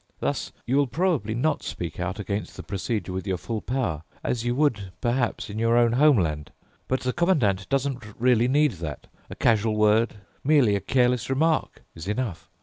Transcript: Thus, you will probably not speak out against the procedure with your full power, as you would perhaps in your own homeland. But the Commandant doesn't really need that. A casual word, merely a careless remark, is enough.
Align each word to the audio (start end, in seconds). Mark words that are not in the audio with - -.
Thus, 0.19 0.51
you 0.65 0.77
will 0.77 0.87
probably 0.87 1.35
not 1.35 1.61
speak 1.61 1.99
out 1.99 2.19
against 2.19 2.57
the 2.57 2.63
procedure 2.63 3.13
with 3.13 3.27
your 3.27 3.37
full 3.37 3.61
power, 3.61 4.01
as 4.23 4.43
you 4.43 4.55
would 4.55 4.91
perhaps 4.99 5.47
in 5.47 5.59
your 5.59 5.77
own 5.77 5.91
homeland. 5.91 6.51
But 6.87 7.01
the 7.01 7.13
Commandant 7.13 7.69
doesn't 7.69 8.01
really 8.17 8.47
need 8.47 8.71
that. 8.81 9.05
A 9.29 9.35
casual 9.35 9.75
word, 9.75 10.15
merely 10.43 10.75
a 10.75 10.81
careless 10.81 11.29
remark, 11.29 11.83
is 11.93 12.07
enough. 12.07 12.49